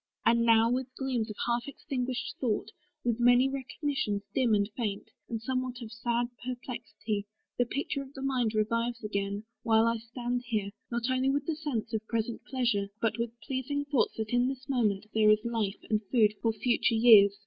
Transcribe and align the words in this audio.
And 0.25 0.43
now, 0.47 0.67
with 0.71 0.87
gleams 0.97 1.29
of 1.29 1.35
half 1.45 1.67
extinguish'd 1.67 2.33
thought, 2.39 2.71
With 3.03 3.19
many 3.19 3.47
recognitions 3.47 4.23
dim 4.33 4.55
and 4.55 4.67
faint, 4.75 5.11
And 5.29 5.39
somewhat 5.39 5.79
of 5.83 5.89
a 5.89 5.89
sad 5.91 6.29
perplexity, 6.43 7.27
The 7.59 7.67
picture 7.67 8.01
of 8.01 8.11
the 8.15 8.23
mind 8.23 8.55
revives 8.55 9.03
again: 9.03 9.43
While 9.61 9.85
here 9.93 9.99
I 10.01 10.09
stand, 10.09 10.43
not 10.89 11.11
only 11.11 11.29
with 11.29 11.45
the 11.45 11.55
sense 11.55 11.93
Of 11.93 12.07
present 12.07 12.43
pleasure, 12.45 12.87
but 12.99 13.19
with 13.19 13.39
pleasing 13.41 13.85
thoughts 13.85 14.15
That 14.17 14.29
in 14.29 14.47
this 14.47 14.67
moment 14.67 15.05
there 15.13 15.29
is 15.29 15.45
life 15.45 15.77
and 15.87 16.01
food 16.11 16.33
For 16.41 16.51
future 16.51 16.95
years. 16.95 17.37